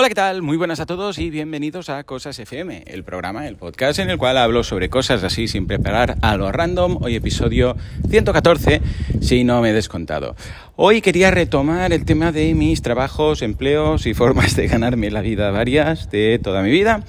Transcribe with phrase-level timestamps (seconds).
[0.00, 0.42] Hola, ¿qué tal?
[0.42, 4.16] Muy buenas a todos y bienvenidos a Cosas FM, el programa, el podcast en el
[4.16, 6.98] cual hablo sobre cosas así sin preparar a lo random.
[7.02, 7.74] Hoy episodio
[8.08, 8.80] 114,
[9.20, 10.36] si no me he descontado.
[10.76, 15.50] Hoy quería retomar el tema de mis trabajos, empleos y formas de ganarme la vida
[15.50, 17.02] varias de toda mi vida.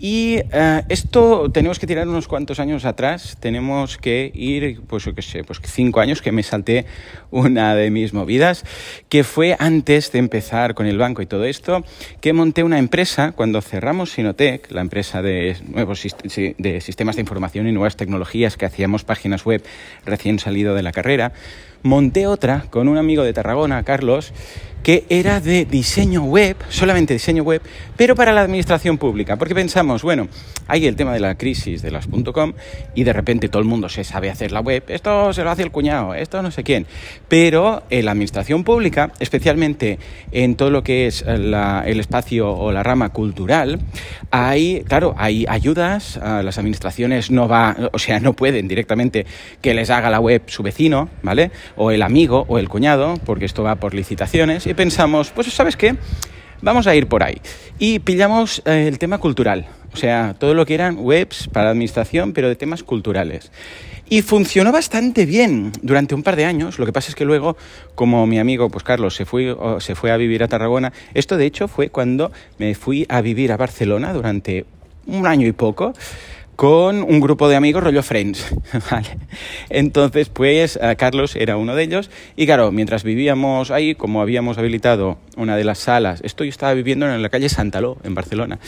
[0.00, 5.12] Y eh, esto tenemos que tirar unos cuantos años atrás, tenemos que ir, pues yo
[5.12, 6.86] qué sé, pues cinco años que me salté
[7.32, 8.64] una de mis movidas,
[9.08, 11.84] que fue antes de empezar con el banco y todo esto,
[12.20, 13.32] que monté una empresa.
[13.32, 18.66] Cuando cerramos Sinotec, la empresa de nuevos de sistemas de información y nuevas tecnologías que
[18.66, 19.64] hacíamos páginas web
[20.06, 21.32] recién salido de la carrera,
[21.82, 24.32] monté otra con un amigo de Tarragona, Carlos,
[24.88, 27.60] que era de diseño web, solamente diseño web,
[27.94, 30.28] pero para la administración pública, porque pensamos, bueno,
[30.66, 32.54] hay el tema de la crisis de las .com
[32.94, 35.62] y de repente todo el mundo se sabe hacer la web, esto se lo hace
[35.62, 36.86] el cuñado, esto no sé quién,
[37.28, 39.98] pero en la administración pública, especialmente
[40.32, 41.52] en todo lo que es el
[42.00, 43.80] espacio o la rama cultural,
[44.30, 49.26] hay, claro, hay ayudas, las administraciones no va, o sea, no pueden directamente
[49.60, 51.50] que les haga la web su vecino, ¿vale?
[51.76, 55.96] O el amigo o el cuñado, porque esto va por licitaciones pensamos, pues sabes qué,
[56.62, 57.40] vamos a ir por ahí.
[57.80, 62.32] Y pillamos eh, el tema cultural, o sea, todo lo que eran webs para administración,
[62.32, 63.50] pero de temas culturales.
[64.08, 66.78] Y funcionó bastante bien durante un par de años.
[66.78, 67.56] Lo que pasa es que luego,
[67.96, 71.46] como mi amigo, pues Carlos, se fue, se fue a vivir a Tarragona, esto de
[71.46, 74.64] hecho fue cuando me fui a vivir a Barcelona durante
[75.06, 75.92] un año y poco
[76.58, 78.52] con un grupo de amigos rollo Friends,
[78.90, 79.16] ¿vale?
[79.70, 84.58] Entonces, pues eh, Carlos era uno de ellos y claro, mientras vivíamos ahí, como habíamos
[84.58, 88.58] habilitado una de las salas, esto yo estaba viviendo en la calle Santaló, en Barcelona,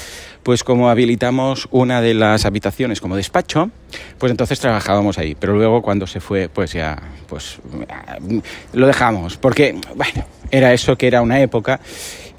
[0.45, 3.73] pues como habilitamos una de las habitaciones como despacho,
[4.19, 6.97] pues entonces trabajábamos ahí, pero luego cuando se fue, pues ya,
[7.27, 7.59] pues
[8.73, 11.81] lo dejamos, porque, bueno, era eso que era una época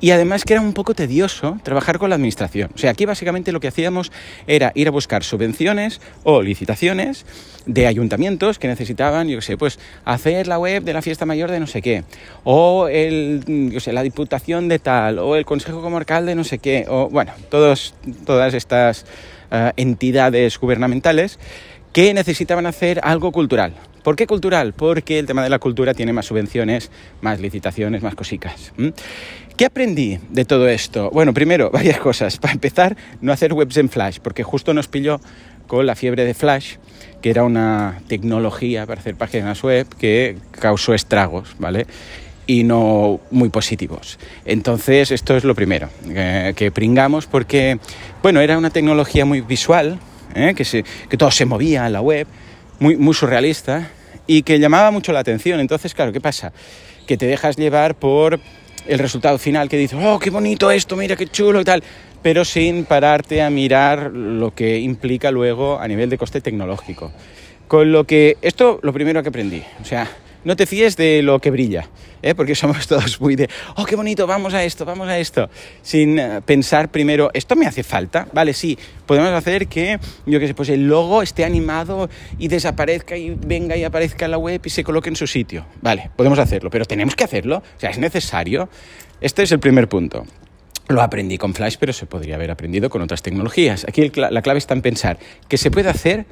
[0.01, 2.71] y además que era un poco tedioso trabajar con la administración.
[2.73, 4.11] O sea, aquí básicamente lo que hacíamos
[4.47, 7.25] era ir a buscar subvenciones o licitaciones
[7.65, 11.49] de ayuntamientos que necesitaban, yo qué sé, pues hacer la web de la fiesta mayor
[11.49, 12.03] de no sé qué,
[12.43, 16.59] o el, yo sé, la diputación de tal, o el consejo comarcal de no sé
[16.59, 17.93] qué, o bueno, todos,
[18.25, 19.05] todas estas
[19.51, 21.39] uh, entidades gubernamentales
[21.93, 23.73] que necesitaban hacer algo cultural.
[24.03, 24.73] ¿Por qué cultural?
[24.73, 26.89] Porque el tema de la cultura tiene más subvenciones,
[27.21, 28.73] más licitaciones, más cositas.
[29.57, 31.11] ¿Qué aprendí de todo esto?
[31.11, 32.37] Bueno, primero, varias cosas.
[32.37, 35.21] Para empezar, no hacer webs en Flash, porque justo nos pilló
[35.67, 36.77] con la fiebre de Flash,
[37.21, 41.85] que era una tecnología para hacer páginas web que causó estragos, ¿vale?
[42.47, 44.19] y no muy positivos.
[44.45, 47.79] Entonces, esto es lo primero, eh, que pringamos porque,
[48.21, 49.99] bueno, era una tecnología muy visual,
[50.35, 50.53] ¿eh?
[50.55, 52.27] que, todo se movía en la web,
[52.79, 53.89] muy, muy surrealista
[54.27, 55.59] y que llamaba mucho la atención.
[55.59, 56.53] Entonces, claro, ¿qué pasa?
[57.07, 58.39] Que te dejas llevar por
[58.87, 61.83] el resultado final que dices, oh, qué bonito esto, mira qué chulo y tal,
[62.21, 67.11] pero sin pararte a mirar lo que implica luego a nivel de coste tecnológico.
[67.67, 70.09] Con lo que, esto lo primero que aprendí, o sea,
[70.43, 71.87] no te fíes de lo que brilla,
[72.21, 72.35] ¿eh?
[72.35, 75.49] porque somos todos muy de, oh, qué bonito, vamos a esto, vamos a esto,
[75.81, 78.27] sin eh, pensar primero, ¿esto me hace falta?
[78.33, 83.17] Vale, sí, podemos hacer que, yo qué sé, pues el logo esté animado y desaparezca
[83.17, 85.65] y venga y aparezca en la web y se coloque en su sitio.
[85.81, 88.69] Vale, podemos hacerlo, pero tenemos que hacerlo, o sea, es necesario.
[89.19, 90.25] Este es el primer punto.
[90.87, 93.85] Lo aprendí con Flash, pero se podría haber aprendido con otras tecnologías.
[93.87, 96.25] Aquí la clave está en pensar que se puede hacer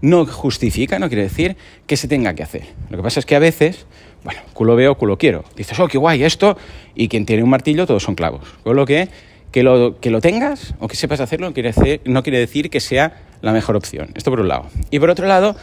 [0.00, 1.56] no justifica, no quiere decir
[1.86, 2.64] que se tenga que hacer.
[2.88, 3.86] Lo que pasa es que a veces,
[4.24, 5.44] bueno, culo veo, culo quiero.
[5.56, 6.56] Dices, oh, qué guay esto,
[6.94, 8.48] y quien tiene un martillo, todos son clavos.
[8.62, 9.08] Con lo que
[9.50, 12.70] que lo, que lo tengas o que sepas hacerlo no quiere, decir, no quiere decir
[12.70, 14.10] que sea la mejor opción.
[14.14, 14.66] Esto por un lado.
[14.90, 15.56] Y por otro lado,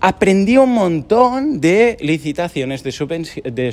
[0.00, 2.92] aprendí un montón de licitaciones, de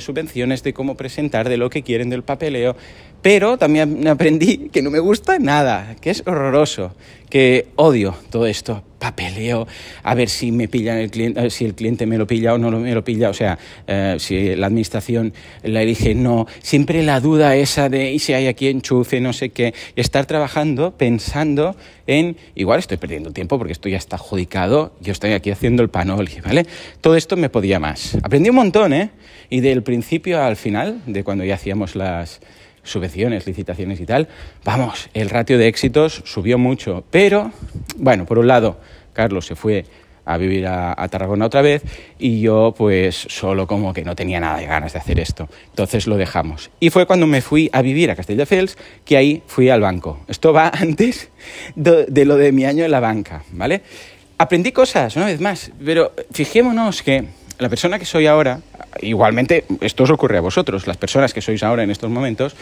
[0.00, 2.76] subvenciones, de cómo presentar, de lo que quieren, del papeleo,
[3.20, 6.94] pero también aprendí que no me gusta nada, que es horroroso,
[7.28, 9.66] que odio todo esto, papeleo,
[10.04, 12.70] a ver si me pillan el cliente, si el cliente me lo pilla o no
[12.70, 13.58] me lo pilla, o sea,
[13.88, 18.46] eh, si la administración la elige no, siempre la duda esa de y si hay
[18.46, 21.74] aquí enchufe, no sé qué, y estar trabajando pensando
[22.06, 25.88] en, igual estoy perdiendo tiempo porque esto ya está adjudicado, yo estoy aquí haciendo el
[25.88, 26.64] panoli, ¿vale?
[27.00, 28.16] Todo esto me podía más.
[28.22, 29.10] Aprendí un montón, ¿eh?
[29.50, 32.40] Y del principio al final, de cuando ya hacíamos las
[32.82, 34.28] subvenciones, licitaciones y tal,
[34.64, 37.04] vamos, el ratio de éxitos subió mucho.
[37.10, 37.52] Pero,
[37.96, 38.78] bueno, por un lado,
[39.12, 39.84] Carlos se fue
[40.24, 41.82] a vivir a, Tarragona otra vez
[42.18, 45.48] y yo pues solo como que no tenía nada de ganas de hacer esto.
[45.70, 46.70] Entonces lo dejamos.
[46.80, 50.20] Y fue cuando me fui a vivir a Castelldefels que ahí fui al banco.
[50.28, 51.30] Esto va antes
[51.74, 53.82] de, de lo de mi año en la banca, ¿vale?
[54.38, 57.26] Aprendí cosas, una vez más, pero fijémonos que
[57.62, 58.60] la persona que soy ahora,
[59.00, 62.56] igualmente esto os ocurre a vosotros, las personas que sois ahora en estos momentos,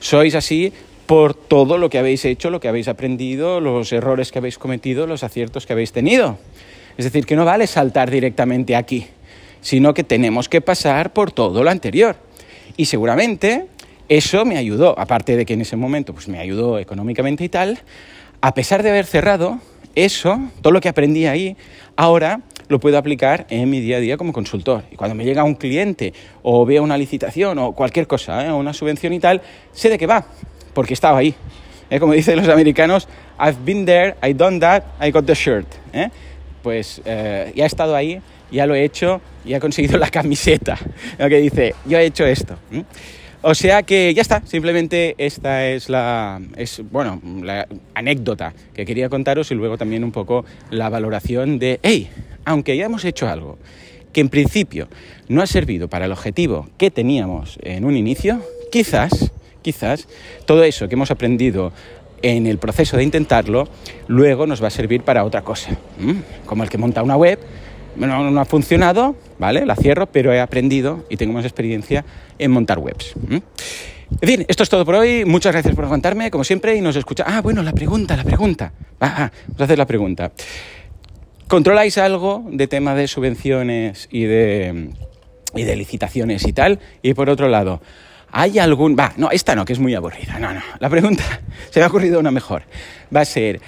[0.00, 0.72] sois así
[1.06, 5.06] por todo lo que habéis hecho, lo que habéis aprendido, los errores que habéis cometido,
[5.06, 6.38] los aciertos que habéis tenido.
[6.98, 9.06] Es decir, que no vale saltar directamente aquí,
[9.60, 12.16] sino que tenemos que pasar por todo lo anterior.
[12.76, 13.66] Y seguramente
[14.08, 17.78] eso me ayudó, aparte de que en ese momento pues, me ayudó económicamente y tal,
[18.40, 19.60] a pesar de haber cerrado,
[19.94, 21.56] eso, todo lo que aprendí ahí,
[21.96, 24.84] ahora lo puedo aplicar en mi día a día como consultor.
[24.92, 28.52] Y cuando me llega un cliente o veo una licitación o cualquier cosa, ¿eh?
[28.52, 30.24] una subvención y tal, sé de qué va,
[30.72, 31.34] porque estaba ahí.
[31.90, 31.98] ¿Eh?
[31.98, 33.08] Como dicen los americanos,
[33.40, 35.66] I've been there, I done that, I got the shirt.
[35.92, 36.10] ¿eh?
[36.62, 38.20] Pues ya he estado ahí,
[38.52, 40.78] ya lo he hecho y he conseguido la camiseta,
[41.18, 42.56] lo que dice, yo he hecho esto.
[43.42, 49.08] O sea que ya está, simplemente esta es la, es, bueno, la anécdota que quería
[49.08, 52.10] contaros y luego también un poco la valoración de, hey,
[52.50, 53.58] aunque ya hemos hecho algo
[54.12, 54.88] que en principio
[55.28, 58.42] no ha servido para el objetivo que teníamos en un inicio,
[58.72, 59.30] quizás,
[59.62, 60.08] quizás
[60.46, 61.72] todo eso que hemos aprendido
[62.22, 63.68] en el proceso de intentarlo,
[64.08, 65.78] luego nos va a servir para otra cosa,
[66.44, 67.38] como el que monta una web
[67.96, 69.64] no, no, ha funcionado, ¿vale?
[69.64, 72.04] La cierro, pero he aprendido y tengo más experiencia
[72.38, 73.14] en montar webs.
[74.20, 75.24] En fin, esto es todo por hoy.
[75.24, 77.24] Muchas gracias por aguantarme, como siempre, y nos escucha.
[77.26, 78.72] Ah, bueno, la pregunta, la pregunta.
[78.98, 80.32] vamos a hacer la pregunta.
[81.50, 84.90] ¿Controláis algo de tema de subvenciones y de,
[85.56, 86.78] y de licitaciones y tal?
[87.02, 87.82] Y por otro lado,
[88.30, 88.96] ¿hay algún...
[88.96, 90.38] Va, no, esta no, que es muy aburrida.
[90.38, 90.60] No, no.
[90.78, 91.24] La pregunta,
[91.70, 92.62] se me ha ocurrido una mejor.
[93.12, 93.60] Va a ser,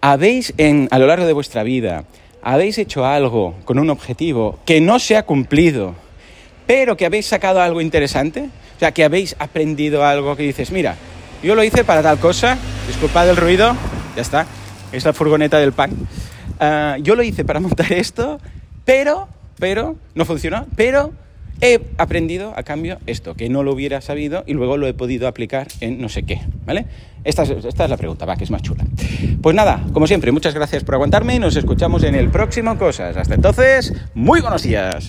[0.00, 2.04] ¿habéis en, a lo largo de vuestra vida
[2.42, 5.94] habéis hecho algo con un objetivo que no se ha cumplido,
[6.66, 10.96] pero que habéis sacado algo interesante, o sea, que habéis aprendido algo que dices, mira,
[11.44, 13.76] yo lo hice para tal cosa, disculpad el ruido,
[14.16, 14.46] ya está,
[14.90, 15.92] es la furgoneta del pan,
[16.60, 18.38] ah, yo lo hice para montar esto,
[18.84, 19.28] pero,
[19.58, 21.12] pero, no funcionó, pero
[21.60, 25.28] he aprendido a cambio esto, que no lo hubiera sabido y luego lo he podido
[25.28, 26.86] aplicar en no sé qué, ¿vale?
[27.24, 28.84] Esta es, esta es la pregunta, va, que es más chula.
[29.42, 33.16] Pues nada, como siempre, muchas gracias por aguantarme y nos escuchamos en el próximo Cosas.
[33.16, 35.08] Hasta entonces, muy buenos días.